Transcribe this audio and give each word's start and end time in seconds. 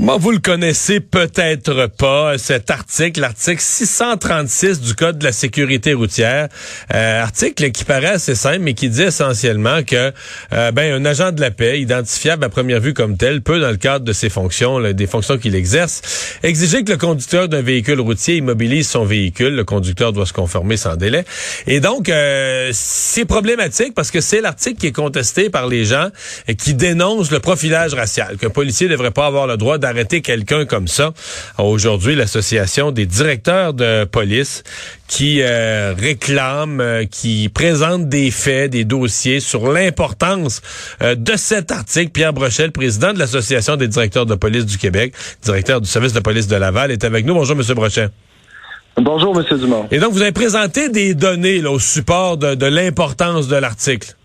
Moi, 0.00 0.16
vous 0.16 0.30
le 0.30 0.38
connaissez 0.38 1.00
peut-être 1.00 1.88
pas, 1.88 2.38
cet 2.38 2.70
article, 2.70 3.20
l'article 3.20 3.60
636 3.60 4.80
du 4.80 4.94
Code 4.94 5.18
de 5.18 5.24
la 5.24 5.32
sécurité 5.32 5.92
routière. 5.92 6.46
Euh, 6.94 7.20
article 7.20 7.72
qui 7.72 7.82
paraît 7.82 8.06
assez 8.06 8.36
simple, 8.36 8.60
mais 8.60 8.74
qui 8.74 8.90
dit 8.90 9.02
essentiellement 9.02 9.82
que 9.82 10.12
euh, 10.52 10.70
ben, 10.70 10.94
un 10.94 11.04
agent 11.04 11.32
de 11.32 11.40
la 11.40 11.50
paix, 11.50 11.80
identifiable 11.80 12.44
à 12.44 12.48
première 12.48 12.78
vue 12.78 12.94
comme 12.94 13.16
tel, 13.16 13.42
peut, 13.42 13.58
dans 13.58 13.72
le 13.72 13.76
cadre 13.76 14.04
de 14.04 14.12
ses 14.12 14.30
fonctions, 14.30 14.80
des 14.92 15.06
fonctions 15.08 15.36
qu'il 15.36 15.56
exerce, 15.56 16.38
exiger 16.44 16.84
que 16.84 16.92
le 16.92 16.96
conducteur 16.96 17.48
d'un 17.48 17.62
véhicule 17.62 17.98
routier 17.98 18.36
immobilise 18.36 18.88
son 18.88 19.04
véhicule. 19.04 19.56
Le 19.56 19.64
conducteur 19.64 20.12
doit 20.12 20.26
se 20.26 20.32
conformer 20.32 20.76
sans 20.76 20.94
délai. 20.94 21.24
Et 21.66 21.80
donc, 21.80 22.08
euh, 22.08 22.70
c'est 22.72 23.24
problématique 23.24 23.94
parce 23.96 24.12
que 24.12 24.20
c'est 24.20 24.42
l'article 24.42 24.78
qui 24.78 24.86
est 24.86 24.92
contesté 24.92 25.50
par 25.50 25.66
les 25.66 25.84
gens 25.84 26.10
qui 26.56 26.74
dénoncent 26.74 27.32
le 27.32 27.40
profilage 27.40 27.94
racial, 27.94 28.36
qu'un 28.36 28.48
policier 28.48 28.86
ne 28.86 28.92
devrait 28.92 29.10
pas 29.10 29.26
avoir 29.26 29.48
le 29.48 29.56
droit 29.56 29.76
arrêter 29.88 30.20
quelqu'un 30.22 30.64
comme 30.64 30.88
ça. 30.88 31.12
Aujourd'hui, 31.58 32.14
l'association 32.14 32.90
des 32.90 33.06
directeurs 33.06 33.74
de 33.74 34.04
police 34.04 34.62
qui 35.08 35.40
euh, 35.40 35.94
réclame, 35.98 36.80
euh, 36.80 37.04
qui 37.04 37.48
présente 37.48 38.08
des 38.08 38.30
faits, 38.30 38.70
des 38.70 38.84
dossiers 38.84 39.40
sur 39.40 39.72
l'importance 39.72 40.60
euh, 41.02 41.14
de 41.14 41.32
cet 41.36 41.72
article. 41.72 42.10
Pierre 42.10 42.32
Brochel, 42.32 42.72
président 42.72 43.12
de 43.12 43.18
l'association 43.18 43.76
des 43.76 43.88
directeurs 43.88 44.26
de 44.26 44.34
police 44.34 44.66
du 44.66 44.78
Québec, 44.78 45.14
directeur 45.42 45.80
du 45.80 45.88
service 45.88 46.12
de 46.12 46.20
police 46.20 46.46
de 46.46 46.56
Laval, 46.56 46.90
est 46.90 47.04
avec 47.04 47.24
nous. 47.24 47.34
Bonjour, 47.34 47.56
Monsieur 47.56 47.74
Brochel. 47.74 48.10
Bonjour, 49.00 49.34
Monsieur 49.34 49.56
Dumont. 49.56 49.86
Et 49.90 49.98
donc, 49.98 50.12
vous 50.12 50.22
avez 50.22 50.32
présenté 50.32 50.88
des 50.88 51.14
données 51.14 51.64
au 51.64 51.78
support 51.78 52.36
de 52.36 52.66
l'importance 52.66 53.46
de 53.46 53.56
l'article. 53.56 54.17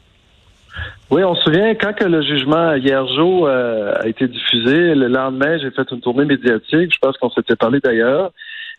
Oui, 1.14 1.24
on 1.24 1.36
se 1.36 1.44
souvient 1.44 1.76
quand 1.76 1.94
que 1.94 2.06
le 2.06 2.24
jugement 2.24 2.74
hier 2.74 3.06
jour 3.14 3.46
euh, 3.46 3.94
a 4.02 4.08
été 4.08 4.28
diffusé, 4.28 4.96
le 4.96 5.08
lendemain, 5.08 5.60
j'ai 5.60 5.70
fait 5.70 5.86
une 5.92 6.02
tournée 6.02 6.26
médiatique, 6.26 6.92
je 6.92 6.98
pense 7.00 7.16
qu'on 7.18 7.30
s'était 7.30 7.56
parlé 7.56 7.80
d'ailleurs, 7.80 8.32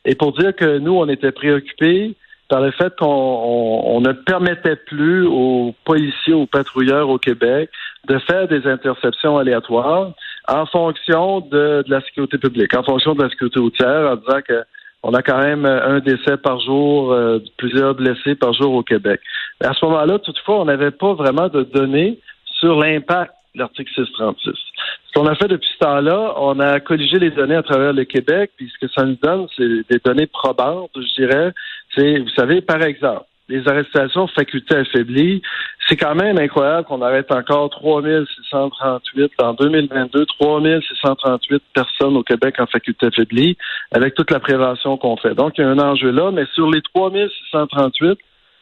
et 0.04 0.16
pour 0.16 0.32
dire 0.32 0.52
que 0.52 0.78
nous, 0.78 0.96
on 0.96 1.08
était 1.08 1.30
préoccupés 1.30 2.16
par 2.48 2.60
le 2.60 2.72
fait 2.72 2.92
qu'on 2.98 4.00
ne 4.00 4.10
permettait 4.10 4.74
plus 4.74 5.24
aux 5.24 5.76
policiers, 5.84 6.34
aux 6.34 6.46
patrouilleurs 6.46 7.08
au 7.08 7.18
Québec 7.18 7.70
de 8.08 8.18
faire 8.18 8.48
des 8.48 8.66
interceptions 8.66 9.38
aléatoires 9.38 10.10
en 10.48 10.66
fonction 10.66 11.38
de, 11.38 11.84
la 11.86 12.00
sécurité 12.00 12.38
publique, 12.38 12.76
en 12.76 12.82
fonction 12.82 13.14
de 13.14 13.22
la 13.22 13.30
sécurité 13.30 13.60
routière, 13.60 14.10
en 14.10 14.16
disant 14.16 14.40
que 14.44 14.64
on 15.04 15.12
a 15.12 15.22
quand 15.22 15.38
même 15.38 15.66
un 15.66 16.00
décès 16.00 16.38
par 16.38 16.60
jour, 16.60 17.12
euh, 17.12 17.38
plusieurs 17.58 17.94
blessés 17.94 18.34
par 18.34 18.54
jour 18.54 18.72
au 18.72 18.82
Québec. 18.82 19.20
À 19.62 19.74
ce 19.74 19.84
moment-là, 19.84 20.18
toutefois, 20.18 20.62
on 20.62 20.64
n'avait 20.64 20.92
pas 20.92 21.12
vraiment 21.12 21.48
de 21.48 21.62
données 21.62 22.18
sur 22.58 22.80
l'impact 22.80 23.34
de 23.54 23.60
l'article 23.60 23.92
636. 23.94 24.52
Ce 24.52 25.12
qu'on 25.14 25.26
a 25.26 25.34
fait 25.34 25.46
depuis 25.46 25.68
ce 25.74 25.84
temps-là, 25.84 26.34
on 26.38 26.58
a 26.58 26.80
colligé 26.80 27.18
les 27.18 27.30
données 27.30 27.54
à 27.54 27.62
travers 27.62 27.92
le 27.92 28.04
Québec, 28.04 28.52
puis 28.56 28.72
ce 28.72 28.86
que 28.86 28.92
ça 28.92 29.04
nous 29.04 29.18
donne, 29.22 29.46
c'est 29.54 29.86
des 29.90 30.00
données 30.02 30.26
probantes, 30.26 30.90
je 30.96 31.22
dirais. 31.22 31.52
C'est, 31.94 32.20
vous 32.20 32.30
savez, 32.30 32.62
par 32.62 32.82
exemple, 32.82 33.26
les 33.48 33.66
arrestations 33.68 34.26
facultés 34.28 34.76
affaiblies, 34.76 35.42
c'est 35.88 35.96
quand 35.96 36.14
même 36.14 36.38
incroyable 36.38 36.86
qu'on 36.86 37.02
arrête 37.02 37.30
encore 37.30 37.70
3638 37.70 39.32
en 39.42 39.52
2022, 39.54 40.24
3638 40.26 41.62
personnes 41.74 42.16
au 42.16 42.22
Québec 42.22 42.54
en 42.58 42.66
faculté 42.66 43.06
affaiblie 43.06 43.56
avec 43.92 44.14
toute 44.14 44.30
la 44.30 44.40
prévention 44.40 44.96
qu'on 44.96 45.16
fait. 45.16 45.34
Donc, 45.34 45.58
il 45.58 45.60
y 45.60 45.64
a 45.64 45.68
un 45.68 45.78
enjeu 45.78 46.10
là, 46.10 46.30
mais 46.30 46.46
sur 46.54 46.70
les 46.70 46.80
3638, 46.94 48.18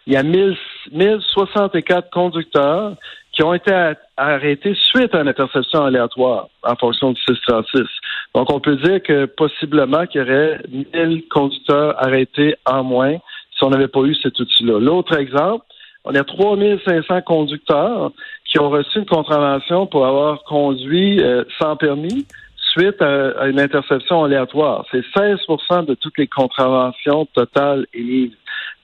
il 0.08 0.14
y 0.14 0.16
a 0.16 0.24
1064 0.24 2.11
conducteurs 2.11 2.96
qui 3.33 3.42
ont 3.44 3.55
été 3.55 3.72
arrêtés 4.17 4.74
suite 4.74 5.14
à 5.14 5.20
une 5.20 5.28
interception 5.28 5.84
aléatoire 5.84 6.48
en 6.64 6.74
fonction 6.77 7.12
du 7.12 7.20
636. 7.23 7.83
Donc, 8.34 8.52
on 8.52 8.61
peut 8.61 8.77
dire 8.77 9.02
que 9.02 9.27
possiblement 9.27 10.07
qu'il 10.07 10.20
y 10.20 10.24
aurait 10.24 10.61
1000 10.92 11.28
conducteurs 11.30 11.95
arrêtés 12.02 12.57
en 12.67 12.83
moins 12.83 13.17
on 13.62 13.70
n'avait 13.70 13.89
pas 13.89 14.00
eu 14.00 14.14
cet 14.14 14.39
outil-là. 14.39 14.78
L'autre 14.80 15.17
exemple, 15.17 15.64
on 16.05 16.14
a 16.14 16.24
3500 16.24 17.23
conducteurs 17.23 18.12
qui 18.45 18.58
ont 18.58 18.70
reçu 18.70 18.98
une 18.98 19.06
contravention 19.06 19.86
pour 19.86 20.06
avoir 20.06 20.42
conduit 20.45 21.23
euh, 21.23 21.45
sans 21.61 21.77
permis 21.77 22.27
suite 22.72 23.01
à, 23.02 23.46
une 23.46 23.61
interception 23.61 24.24
aléatoire. 24.24 24.84
C'est 24.90 25.05
16% 25.14 25.86
de 25.86 25.95
toutes 25.95 26.18
les 26.18 26.27
contraventions 26.27 27.27
totales 27.27 27.86
émises. 27.95 28.33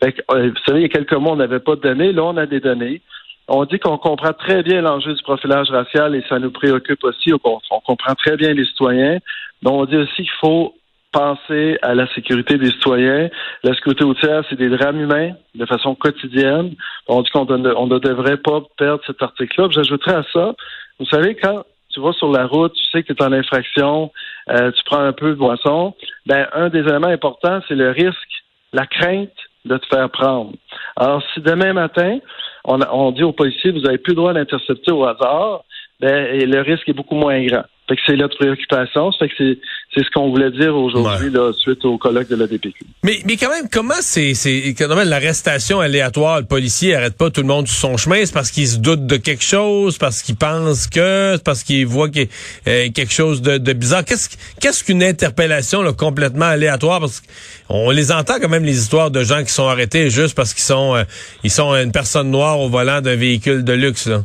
Euh, 0.05 0.11
vous 0.31 0.62
savez, 0.67 0.81
il 0.81 0.83
y 0.83 0.84
a 0.84 0.88
quelques 0.88 1.15
mois, 1.15 1.33
on 1.33 1.37
n'avait 1.37 1.61
pas 1.61 1.77
de 1.77 1.81
données. 1.81 2.12
Là, 2.12 2.25
on 2.25 2.37
a 2.37 2.47
des 2.47 2.61
données. 2.61 3.00
On 3.49 3.65
dit 3.65 3.78
qu'on 3.78 3.97
comprend 3.97 4.34
très 4.34 4.62
bien 4.62 4.83
l'enjeu 4.83 5.15
du 5.15 5.22
profilage 5.22 5.71
racial 5.71 6.15
et 6.15 6.22
ça 6.28 6.38
nous 6.38 6.50
préoccupe 6.50 7.03
aussi. 7.03 7.33
On, 7.33 7.81
comprend 7.81 8.15
très 8.15 8.37
bien 8.37 8.53
les 8.53 8.67
citoyens. 8.67 9.19
Mais 9.62 9.71
on 9.71 9.87
dit 9.87 9.97
aussi 9.97 10.17
qu'il 10.17 10.38
faut 10.41 10.75
penser 11.19 11.79
à 11.83 11.95
la 11.95 12.06
sécurité 12.15 12.59
des 12.59 12.71
citoyens. 12.71 13.29
La 13.65 13.75
sécurité 13.75 14.05
routière, 14.05 14.45
c'est 14.49 14.56
des 14.56 14.69
drames 14.69 15.01
humains 15.01 15.33
de 15.56 15.67
façon 15.67 15.97
quotidienne. 15.97 16.75
On 17.09 17.23
dit 17.23 17.31
qu'on 17.31 17.45
ne 17.45 17.99
devrait 17.99 18.37
pas 18.37 18.61
perdre 18.77 19.03
cet 19.05 19.21
article-là. 19.21 19.69
J'ajouterais 19.71 20.15
à 20.15 20.23
ça, 20.33 20.55
vous 21.01 21.06
savez, 21.06 21.34
quand 21.34 21.65
tu 21.91 22.01
vas 22.01 22.12
sur 22.12 22.31
la 22.31 22.47
route, 22.47 22.73
tu 22.73 22.84
sais 22.93 23.03
que 23.03 23.12
tu 23.12 23.23
es 23.23 23.27
en 23.27 23.33
infraction, 23.33 24.12
euh, 24.51 24.71
tu 24.71 24.83
prends 24.84 25.01
un 25.01 25.12
peu 25.12 25.31
de 25.31 25.34
boisson, 25.34 25.95
ben, 26.27 26.47
un 26.53 26.69
des 26.69 26.81
éléments 26.81 27.09
importants, 27.09 27.61
c'est 27.67 27.75
le 27.75 27.91
risque, 27.91 28.45
la 28.73 28.87
crainte 28.87 29.31
de 29.65 29.77
te 29.77 29.87
faire 29.87 30.09
prendre. 30.11 30.53
Alors, 30.97 31.23
si 31.35 31.41
demain 31.41 31.73
matin, 31.73 32.19
on, 32.65 33.11
dit 33.12 33.25
aux 33.25 33.33
policiers, 33.33 33.73
vous 33.73 33.81
n'avez 33.81 33.99
plus 33.99 34.12
le 34.12 34.17
droit 34.17 34.33
d'intercepter 34.35 34.93
au 34.93 35.05
hasard, 35.05 35.65
ben, 36.00 36.39
le 36.39 36.61
risque 36.61 36.89
est 36.89 36.93
beaucoup 36.93 37.17
moins 37.17 37.45
grand. 37.45 37.65
Fait 37.88 37.97
que 37.97 38.03
c'est 38.06 38.16
notre 38.16 38.37
préoccupation. 38.37 39.10
Fait 39.19 39.28
que 39.28 39.34
c'est, 39.38 39.59
c'est 39.94 40.04
ce 40.04 40.10
qu'on 40.10 40.28
voulait 40.28 40.50
dire 40.50 40.76
aujourd'hui, 40.76 41.31
là, 41.31 41.53
suite 41.56 41.84
au 41.87 41.97
colloque 41.97 42.28
de 42.28 42.37
la 42.37 42.47
DPQ. 42.47 42.84
Mais, 43.03 43.21
mais 43.25 43.37
quand 43.37 43.49
même, 43.49 43.69
comment 43.72 43.94
c'est, 44.00 44.34
c'est, 44.34 44.75
quand 44.76 44.94
même, 44.94 45.09
l'arrestation 45.09 45.81
aléatoire, 45.81 46.41
le 46.41 46.47
policier 46.47 46.94
arrête 46.94 47.16
pas 47.16 47.31
tout 47.31 47.41
le 47.41 47.47
monde 47.47 47.66
sur 47.66 47.78
son 47.78 47.97
chemin, 47.97 48.25
c'est 48.25 48.34
parce 48.34 48.50
qu'il 48.50 48.69
se 48.69 48.76
doute 48.78 49.06
de 49.06 49.16
quelque 49.16 49.43
chose, 49.43 49.97
parce 49.97 50.22
qu'il 50.22 50.37
pense 50.37 50.87
que, 50.87 51.34
c'est 51.37 51.44
parce 51.44 51.62
qu'il 51.62 51.87
voit 51.87 52.10
qu'il 52.10 52.25
y 52.66 52.71
a 52.71 52.71
euh, 52.71 52.88
quelque 52.91 53.12
chose 53.12 53.41
de, 53.41 53.56
de 53.56 53.72
bizarre? 53.72 54.05
Qu'est-ce, 54.05 54.28
qu'est-ce 54.60 54.84
qu'une 54.84 55.03
interpellation, 55.03 55.81
là, 55.81 55.94
complètement 55.94 56.47
aléatoire? 56.47 57.00
Parce 57.00 57.22
qu'on 57.69 57.91
les 57.91 58.12
entend 58.12 58.34
quand 58.41 58.50
même, 58.50 58.65
les 58.65 58.78
histoires 58.78 59.10
de 59.10 59.25
gens 59.25 59.43
qui 59.43 59.53
sont 59.53 59.69
arrêtés 59.69 60.10
juste 60.10 60.34
parce 60.34 60.53
qu'ils 60.53 60.65
sont, 60.65 60.97
euh, 60.97 61.05
ils 61.44 61.50
sont 61.50 61.75
une 61.75 61.93
personne 61.93 62.31
noire 62.31 62.60
au 62.60 62.69
volant 62.69 63.00
d'un 63.00 63.16
véhicule 63.16 63.65
de 63.65 63.72
luxe, 63.72 64.06
là. 64.06 64.22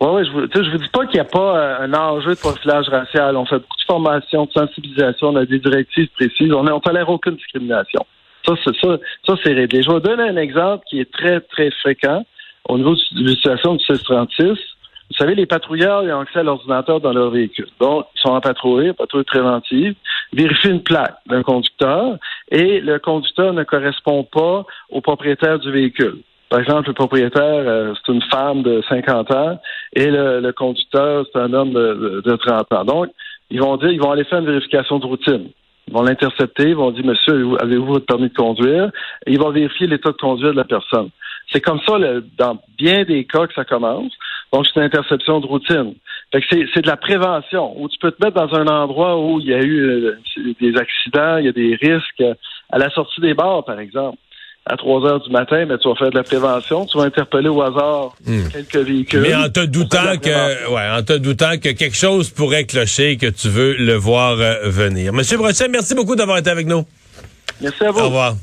Oui, 0.00 0.08
ouais, 0.08 0.24
je 0.24 0.30
ne 0.30 0.70
vous 0.70 0.78
dis 0.78 0.88
pas 0.88 1.04
qu'il 1.04 1.14
n'y 1.14 1.20
a 1.20 1.24
pas 1.24 1.58
euh, 1.58 1.84
un 1.84 1.92
enjeu 1.92 2.34
de 2.34 2.40
profilage 2.40 2.88
racial. 2.88 3.36
On 3.36 3.44
fait 3.44 3.58
beaucoup 3.58 3.76
de 3.76 3.84
formation, 3.86 4.46
de 4.46 4.52
sensibilisation, 4.52 5.28
on 5.28 5.36
a 5.36 5.44
des 5.44 5.58
directives 5.58 6.08
précises. 6.16 6.52
On 6.52 6.62
ne 6.62 6.78
tolère 6.80 7.10
aucune 7.10 7.34
discrimination. 7.34 8.06
Ça, 8.46 8.54
c'est 8.64 8.74
ça, 8.80 8.96
ça 9.26 9.34
c'est 9.44 9.52
réglé. 9.52 9.82
Je 9.82 9.88
vais 9.88 9.94
vous 9.94 10.00
donner 10.00 10.22
un 10.22 10.36
exemple 10.38 10.84
qui 10.88 11.00
est 11.00 11.12
très, 11.12 11.40
très 11.40 11.70
fréquent 11.82 12.24
au 12.66 12.78
niveau 12.78 12.94
de 12.94 13.00
l'utilisation 13.18 13.74
du 13.74 13.84
636. 13.84 14.46
Vous 14.46 15.16
savez, 15.18 15.34
les 15.34 15.44
patrouilleurs 15.44 16.02
ils 16.04 16.12
ont 16.12 16.20
accès 16.20 16.38
à 16.38 16.44
l'ordinateur 16.44 17.00
dans 17.00 17.12
leur 17.12 17.30
véhicule. 17.30 17.68
Donc, 17.78 18.06
ils 18.14 18.20
sont 18.20 18.30
en 18.30 18.40
patrouille, 18.40 18.94
patrouille 18.94 19.24
préventive, 19.24 19.94
vérifient 20.32 20.70
une 20.70 20.82
plaque 20.82 21.16
d'un 21.26 21.42
conducteur 21.42 22.16
et 22.50 22.80
le 22.80 22.98
conducteur 23.00 23.52
ne 23.52 23.64
correspond 23.64 24.24
pas 24.24 24.64
au 24.88 25.00
propriétaire 25.02 25.58
du 25.58 25.70
véhicule. 25.70 26.22
Par 26.50 26.58
exemple, 26.58 26.88
le 26.88 26.94
propriétaire, 26.94 27.42
euh, 27.44 27.94
c'est 27.94 28.12
une 28.12 28.22
femme 28.22 28.62
de 28.62 28.82
50 28.88 29.32
ans 29.32 29.60
et 29.94 30.06
le, 30.06 30.50
conducteur, 30.50 31.24
c'est 31.32 31.38
un 31.38 31.52
homme 31.52 31.72
de, 31.72 32.22
de, 32.24 32.36
30 32.36 32.72
ans. 32.72 32.84
Donc, 32.84 33.06
ils 33.50 33.60
vont 33.60 33.76
dire, 33.76 33.90
ils 33.90 34.00
vont 34.00 34.10
aller 34.10 34.24
faire 34.24 34.40
une 34.40 34.46
vérification 34.46 34.98
de 34.98 35.06
routine. 35.06 35.50
Ils 35.86 35.94
vont 35.94 36.02
l'intercepter, 36.02 36.70
ils 36.70 36.76
vont 36.76 36.90
dire, 36.90 37.04
monsieur, 37.04 37.56
avez-vous 37.60 37.86
votre 37.86 38.06
permis 38.06 38.30
de 38.30 38.34
conduire? 38.34 38.90
Et 39.26 39.32
ils 39.32 39.38
vont 39.38 39.50
vérifier 39.50 39.86
l'état 39.86 40.10
de 40.10 40.16
conduite 40.16 40.50
de 40.50 40.56
la 40.56 40.64
personne. 40.64 41.10
C'est 41.52 41.60
comme 41.60 41.80
ça, 41.86 41.94
dans 42.36 42.58
bien 42.76 43.04
des 43.04 43.24
cas, 43.24 43.46
que 43.46 43.54
ça 43.54 43.64
commence. 43.64 44.12
Donc, 44.52 44.66
c'est 44.66 44.80
une 44.80 44.86
interception 44.86 45.38
de 45.38 45.46
routine. 45.46 45.94
Fait 46.32 46.40
que 46.40 46.46
c'est 46.74 46.82
de 46.82 46.88
la 46.88 46.96
prévention, 46.96 47.80
où 47.80 47.88
tu 47.88 47.98
peux 47.98 48.10
te 48.10 48.24
mettre 48.24 48.44
dans 48.44 48.52
un 48.58 48.66
endroit 48.66 49.20
où 49.20 49.38
il 49.38 49.46
y 49.46 49.54
a 49.54 49.62
eu 49.62 49.82
euh, 49.82 50.16
des 50.60 50.76
accidents, 50.76 51.36
il 51.38 51.46
y 51.46 51.48
a 51.48 51.52
des 51.52 51.76
risques, 51.80 52.24
à 52.70 52.78
la 52.78 52.90
sortie 52.90 53.20
des 53.20 53.34
bars, 53.34 53.64
par 53.64 53.78
exemple 53.78 54.18
à 54.70 54.76
3 54.76 55.04
heures 55.06 55.20
du 55.20 55.30
matin, 55.30 55.64
mais 55.66 55.78
tu 55.78 55.88
vas 55.88 55.96
faire 55.96 56.10
de 56.10 56.16
la 56.16 56.22
prévention, 56.22 56.86
tu 56.86 56.96
vas 56.96 57.04
interpeller 57.04 57.48
au 57.48 57.60
hasard 57.60 58.14
hmm. 58.24 58.48
quelques 58.52 58.86
véhicules. 58.86 59.20
Mais 59.20 59.34
en 59.34 59.48
te 59.48 59.64
doutant 59.64 60.16
que, 60.22 60.70
ouais, 60.72 60.98
en 60.98 61.02
te 61.02 61.14
doutant 61.14 61.58
que 61.58 61.70
quelque 61.70 61.96
chose 61.96 62.30
pourrait 62.30 62.64
clocher, 62.64 63.16
que 63.16 63.26
tu 63.26 63.48
veux 63.48 63.74
le 63.76 63.94
voir 63.94 64.38
euh, 64.38 64.68
venir. 64.68 65.12
Monsieur 65.12 65.38
Brochet, 65.38 65.68
merci 65.68 65.94
beaucoup 65.94 66.14
d'avoir 66.14 66.38
été 66.38 66.50
avec 66.50 66.66
nous. 66.66 66.84
Merci 67.60 67.84
à 67.84 67.90
vous. 67.90 68.00
Au 68.00 68.04
revoir. 68.04 68.34